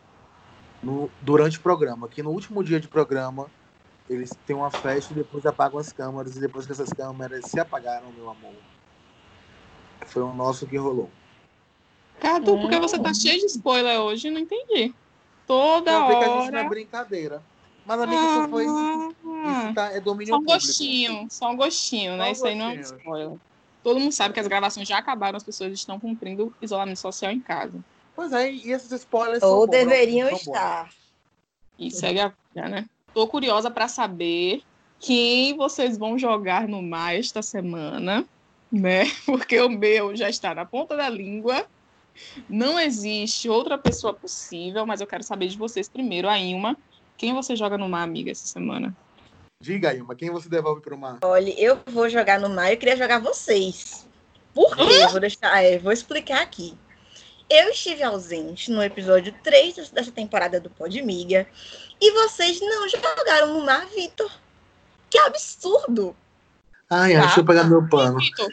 [0.84, 2.08] no, durante o programa.
[2.08, 3.50] Que no último dia de programa
[4.10, 6.36] eles têm uma festa e depois apagam as câmeras.
[6.36, 8.56] E depois que essas câmeras se apagaram, meu amor,
[10.08, 11.10] foi o nosso que rolou.
[12.22, 14.30] Cadu, por que você tá cheio de spoiler hoje?
[14.30, 14.94] Não entendi.
[15.46, 16.70] Toda ver que a gente não é hora.
[16.70, 17.44] brincadeira.
[17.88, 18.66] Mas, amiga, isso foi.
[18.66, 20.66] Isso tá, é domínio Só um público.
[20.66, 22.26] gostinho, só um gostinho, né?
[22.26, 22.98] Só um Isso aí não é um gostinho.
[23.00, 23.38] spoiler.
[23.84, 27.40] Todo mundo sabe que as gravações já acabaram, as pessoas estão cumprindo isolamento social em
[27.40, 27.74] casa.
[28.14, 30.48] Pois é, e esses spoilers são Ou bons, deveriam são bons.
[30.48, 30.90] estar.
[31.80, 32.86] E segue a vida, né?
[33.14, 34.62] Tô curiosa para saber
[35.00, 38.26] quem vocês vão jogar no mar esta semana,
[38.70, 39.06] né?
[39.26, 41.66] Porque o meu já está na ponta da língua.
[42.50, 46.76] Não existe outra pessoa possível, mas eu quero saber de vocês primeiro, a Ilma.
[47.18, 48.96] Quem você joga no mar, amiga, essa semana?
[49.60, 51.18] Diga, Ilma, quem você devolve pro mar?
[51.24, 54.06] Olha, eu vou jogar no mar, eu queria jogar vocês.
[54.54, 54.84] Por quê?
[54.84, 56.76] Eu vou deixar, é, vou explicar aqui.
[57.50, 61.48] Eu estive ausente no episódio 3 dessa temporada do Podmiga
[62.00, 64.32] e vocês não jogaram no mar, Vitor.
[65.10, 66.16] Que absurdo!
[66.90, 67.22] Ai, Tá.
[67.22, 68.20] deixa eu pegar meu pano.
[68.20, 68.48] Vitor.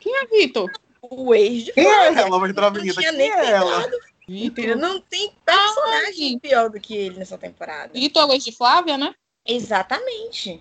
[0.00, 0.70] Quem é Vitor?
[1.02, 2.38] O ex de Quem é ela?
[2.38, 2.98] Vai entrar a não vinheta.
[3.00, 3.82] tinha Quem nem é ela?
[3.82, 3.96] tentado,
[4.28, 4.76] entendeu?
[4.76, 4.76] Vitor.
[4.76, 7.92] Não tem personagem pior do que ele nessa temporada.
[7.92, 9.14] Vitor é o ex de Flávia, né?
[9.44, 10.60] Exatamente.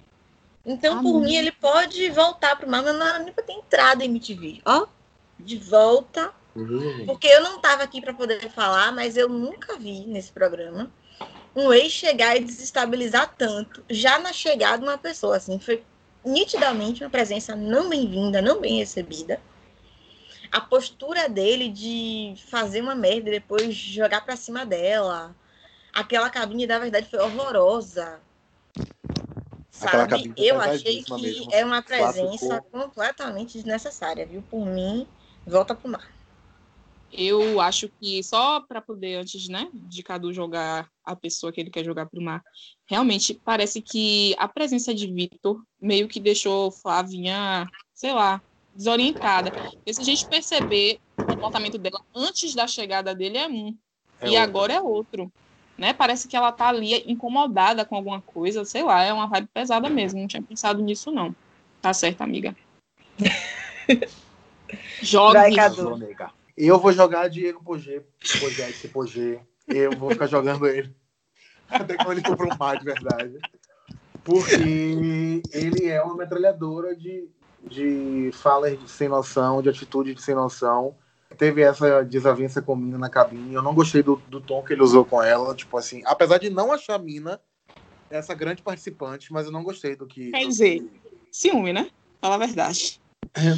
[0.65, 3.53] Então, Ah, por mim, ele pode voltar pro mar, mas não era nem pra ter
[3.53, 4.61] entrado em MTV.
[4.65, 4.87] Ó,
[5.39, 6.33] de volta.
[7.05, 10.89] Porque eu não tava aqui pra poder falar, mas eu nunca vi nesse programa
[11.55, 15.83] um ex chegar e desestabilizar tanto, já na chegada de uma pessoa, assim, foi
[16.23, 19.39] nitidamente uma presença não bem-vinda, não bem recebida.
[20.55, 25.35] A postura dele de fazer uma merda e depois jogar pra cima dela.
[25.93, 28.21] Aquela cabine, na verdade, foi horrorosa.
[29.81, 30.33] Aquela Sabe?
[30.37, 31.51] Eu achei que mesmo.
[31.51, 34.41] é uma presença completamente desnecessária, viu?
[34.43, 35.05] Por mim,
[35.45, 36.09] volta pro mar.
[37.11, 41.69] Eu acho que só para poder, antes né, de Cadu jogar a pessoa que ele
[41.69, 42.41] quer jogar pro mar,
[42.85, 48.41] realmente parece que a presença de Vitor meio que deixou Flavinha, sei lá,
[48.75, 49.51] desorientada.
[49.51, 53.75] Porque se a gente perceber o comportamento dela antes da chegada dele é um,
[54.21, 54.43] É e outro.
[54.43, 55.31] agora é outro.
[55.77, 55.93] Né?
[55.93, 59.89] Parece que ela tá ali incomodada com alguma coisa, sei lá, é uma vibe pesada
[59.89, 60.19] mesmo.
[60.19, 61.35] Não tinha pensado nisso, não.
[61.81, 62.55] Tá certo, amiga.
[65.01, 65.33] Jogue.
[65.33, 65.99] Vai, Cadu.
[66.57, 68.01] Eu vou jogar Diego Pogé,
[68.39, 69.41] Pogé, Pogé.
[69.67, 70.95] Eu vou ficar jogando ele.
[71.69, 73.37] Até quando ele for pro mar, de verdade.
[74.23, 77.27] Porque ele é uma metralhadora de,
[77.69, 80.95] de falas de sem noção, de atitude de sem noção.
[81.37, 83.53] Teve essa desavença com a Mina na cabine.
[83.53, 85.55] Eu não gostei do, do tom que ele usou com ela.
[85.55, 87.41] Tipo assim, apesar de não achar a Mina
[88.09, 90.31] essa grande participante, mas eu não gostei do que.
[90.31, 91.01] Quer do dizer, que-
[91.31, 91.89] Ciúme, né?
[92.21, 93.01] Fala a verdade.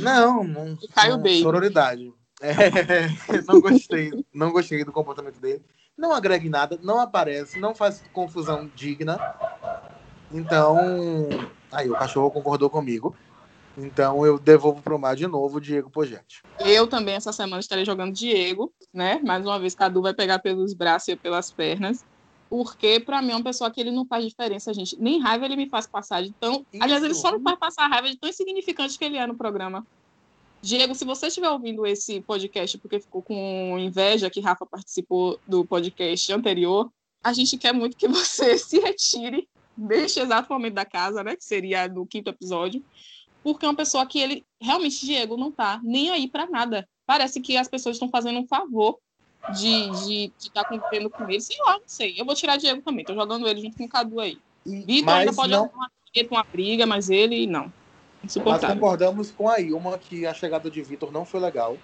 [0.02, 0.66] Não, não.
[0.66, 1.42] Não Baby.
[1.42, 2.14] sororidade.
[2.42, 2.54] É,
[3.48, 5.64] não gostei, não gostei do comportamento dele.
[5.96, 9.20] Não agrega nada, não aparece, não faz confusão digna.
[10.32, 10.78] Então,
[11.72, 13.16] aí o cachorro concordou comigo.
[13.78, 16.42] Então eu devolvo pro mar de novo o Diego Poggetti.
[16.60, 19.22] Eu também essa semana estarei jogando Diego, né?
[19.24, 22.04] Mais uma vez, Cadu vai pegar pelos braços e pelas pernas.
[22.50, 24.98] Porque, pra mim, é uma pessoa que ele não faz diferença, gente.
[25.00, 26.66] Nem raiva ele me faz passar de tão.
[26.80, 27.22] Aliás, ele Isso.
[27.22, 29.86] só não faz passar raiva de tão insignificante que ele é no programa.
[30.62, 35.64] Diego, se você estiver ouvindo esse podcast porque ficou com inveja que Rafa participou do
[35.66, 36.90] podcast anterior,
[37.24, 41.36] a gente quer muito que você se retire neste exato momento da casa, né?
[41.36, 42.84] Que seria no quinto episódio.
[43.48, 46.86] Porque é uma pessoa que ele realmente, Diego, não tá nem aí pra nada.
[47.06, 49.00] Parece que as pessoas estão fazendo um favor
[49.58, 51.40] de estar de, de tá convivendo com ele.
[51.40, 52.20] Sei lá, não sei.
[52.20, 53.06] Eu vou tirar Diego também.
[53.06, 54.38] Tô jogando ele junto com o Cadu aí.
[54.66, 57.72] Vitor ainda pode não, arrumar com uma briga, mas ele não.
[58.22, 58.76] Insuportável.
[58.76, 61.78] concordamos com a Ilma que a chegada de Vitor não foi legal.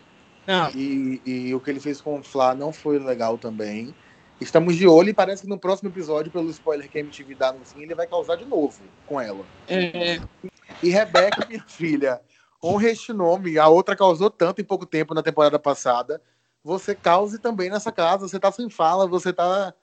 [0.45, 0.69] Não.
[0.71, 3.95] E, e o que ele fez com o Flá não foi legal também.
[4.43, 7.53] Estamos de olho e parece que no próximo episódio, pelo spoiler que a MTV dá
[7.53, 9.45] no fim, ele vai causar de novo com ela.
[9.67, 10.19] É,
[10.83, 12.21] E Rebeca, minha filha,
[12.61, 13.57] honra este nome.
[13.57, 16.21] A outra causou tanto em pouco tempo na temporada passada.
[16.63, 18.27] Você cause também nessa casa.
[18.27, 19.73] Você tá sem fala, você tá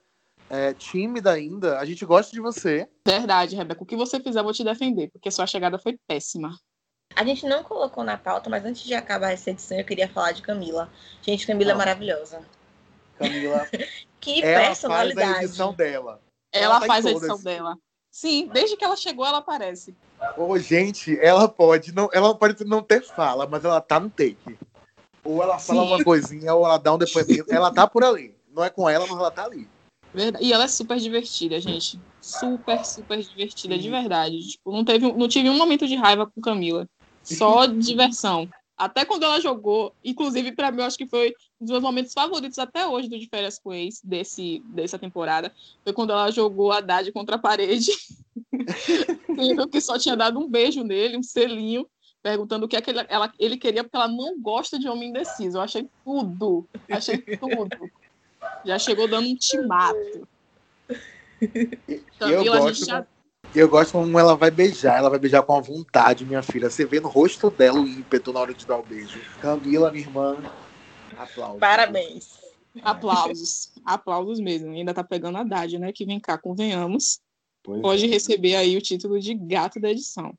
[0.49, 1.79] é, tímida ainda.
[1.79, 2.87] A gente gosta de você.
[3.05, 3.81] verdade, Rebeca.
[3.81, 6.55] O que você fizer, eu vou te defender, porque sua chegada foi péssima.
[7.15, 10.31] A gente não colocou na pauta, mas antes de acabar essa edição, eu queria falar
[10.31, 10.89] de Camila.
[11.21, 11.77] Gente, Camila é Ah.
[11.77, 12.41] maravilhosa.
[13.21, 13.67] Camila,
[14.19, 15.45] Que ela faz a personalidade.
[15.45, 16.21] edição dela.
[16.51, 17.77] Ela, tá em faz a edição dela.
[18.11, 19.95] Sim, desde que ela chegou, ela aparece.
[20.37, 24.57] Ô, gente, ela pode não, ela pode não ter fala, mas ela tá no take.
[25.23, 25.87] Ou ela fala Sim.
[25.87, 27.51] uma coisinha, ou ela dá um depoimento.
[27.51, 28.35] Ela tá por ali.
[28.53, 29.67] Não é com ela, mas ela tá ali.
[30.13, 30.43] Verdade.
[30.43, 31.99] E ela é super divertida, gente.
[32.19, 33.91] Super, super divertida, de Sim.
[33.91, 34.39] verdade.
[34.39, 36.87] Tipo, não, teve, não tive um momento de raiva com Camila.
[37.23, 38.47] Só diversão.
[38.81, 42.13] Até quando ela jogou, inclusive pra mim, eu acho que foi um dos meus momentos
[42.13, 45.53] favoritos até hoje do De Férias com Ex, desse, dessa temporada.
[45.83, 47.91] Foi quando ela jogou a Haddad contra a parede.
[49.35, 51.87] Sendo que só tinha dado um beijo nele, um selinho,
[52.23, 55.09] perguntando o que é que ele, ela, ele queria, porque ela não gosta de homem
[55.09, 55.59] indeciso.
[55.59, 56.67] Eu achei tudo.
[56.89, 57.91] Achei tudo.
[58.65, 60.27] Já chegou dando um ultimato.
[62.19, 63.05] eu gosto, já...
[63.53, 64.97] eu gosto como ela vai beijar.
[64.97, 66.69] Ela vai beijar com a vontade, minha filha.
[66.69, 69.19] Você vê no rosto dela o ímpeto na hora de dar o beijo.
[69.41, 70.37] Camila, minha irmã,
[71.17, 71.59] aplausos.
[71.59, 72.39] Parabéns.
[72.81, 73.71] Aplausos.
[73.85, 74.71] Aplausos mesmo.
[74.71, 75.91] Ainda tá pegando a Dade, né?
[75.91, 77.19] Que vem cá, convenhamos.
[77.63, 78.07] Pois Pode é.
[78.07, 80.33] receber aí o título de gato da edição.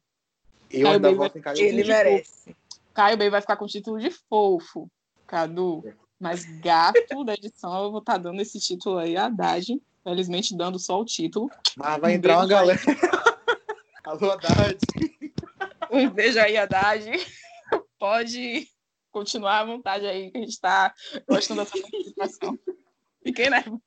[0.71, 2.57] Eu Caio ainda voto em Caio Ele merece.
[2.95, 4.91] Caio Bey vai ficar com o título de fofo,
[5.27, 5.85] Cadu.
[6.19, 9.81] Mas gato da edição, eu vou estar tá dando esse título aí a Haddad.
[10.03, 11.51] Felizmente dando só o título.
[11.77, 12.81] Mas vai um entrar uma galera.
[14.05, 14.79] Alô, Haddad.
[15.91, 17.09] Um beijo aí, Haddad.
[17.99, 18.69] Pode
[19.13, 20.93] continuar à vontade aí, que a gente está
[21.29, 22.59] gostando da sua participação.
[23.23, 23.83] Fiquei nervosa.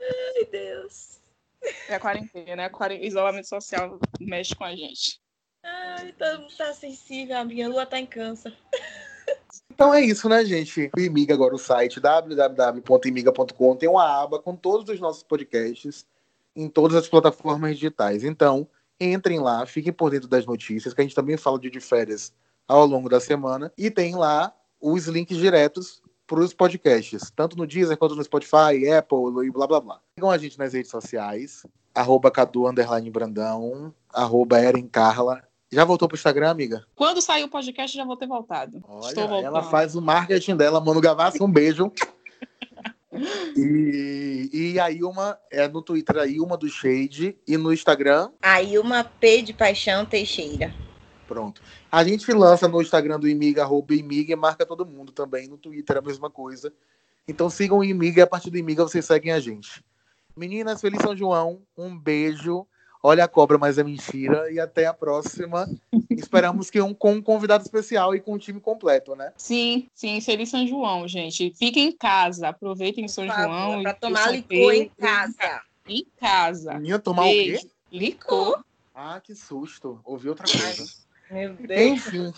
[0.00, 1.20] Ai, Deus.
[1.88, 2.70] É a quarentena, né?
[2.70, 5.20] O isolamento social mexe com a gente.
[5.62, 8.56] Ai, todo mundo tá sensível, a minha lua tá em câncer.
[9.76, 10.90] Então é isso, né, gente?
[10.96, 16.06] O Imiga agora, o site www.imiga.com tem uma aba com todos os nossos podcasts
[16.56, 18.24] em todas as plataformas digitais.
[18.24, 18.66] Então,
[18.98, 22.32] entrem lá, fiquem por dentro das notícias, que a gente também fala de, férias
[22.66, 23.70] ao longo da semana.
[23.76, 28.90] E tem lá os links diretos para os podcasts, tanto no Deezer quanto no Spotify,
[28.96, 30.00] Apple e blá blá blá.
[30.14, 32.64] Sigam a gente nas redes sociais, arroba Cadu
[33.12, 34.56] Brandão, arroba
[34.90, 35.46] Carla.
[35.70, 36.86] Já voltou pro Instagram, amiga?
[36.94, 38.82] Quando sair o podcast, já vou ter voltado.
[38.86, 39.46] Olha, Estou voltando.
[39.46, 41.92] Ela faz o marketing dela, Mano Gavassi, um beijo.
[43.56, 48.30] E, e a Ilma é no Twitter, a Ilma do Shade, e no Instagram.
[48.42, 50.74] A Ilma P de Paixão Teixeira.
[51.26, 51.62] Pronto.
[51.90, 55.48] A gente lança no Instagram do Imiga, arroba Imiga, e marca todo mundo também.
[55.48, 56.72] No Twitter é a mesma coisa.
[57.26, 59.82] Então sigam o Imiga e a partir do Imiga vocês seguem a gente.
[60.36, 61.62] Meninas, feliz São João.
[61.76, 62.66] Um beijo.
[63.08, 64.50] Olha a cobra, mas é mentira.
[64.50, 65.70] E até a próxima.
[66.10, 69.32] Esperamos que um com um convidado especial e com um time completo, né?
[69.36, 70.20] Sim, sim.
[70.20, 71.54] Feliz São João, gente.
[71.56, 72.48] Fiquem em casa.
[72.48, 73.84] Aproveitem São João.
[73.84, 75.62] Para tomar licor em casa.
[75.86, 76.74] Em casa.
[76.80, 77.58] Minha tomar beijo.
[77.58, 77.70] o quê?
[77.92, 78.64] Licor.
[78.92, 80.00] Ah, que susto.
[80.04, 80.92] Ouvi outra coisa.
[81.30, 81.80] Meu Deus.
[81.80, 82.32] Enfim.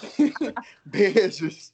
[0.85, 1.73] Beijos.